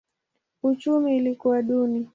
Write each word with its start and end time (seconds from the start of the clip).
Uchumi 0.63 1.17
ilikuwa 1.17 1.61
duni. 1.61 2.07